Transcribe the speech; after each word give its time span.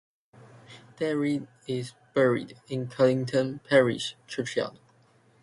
David 0.97 1.47
is 1.67 1.93
buried 2.15 2.57
in 2.67 2.87
Colinton 2.87 3.61
Parish 3.65 4.15
Churchyard. 4.25 4.79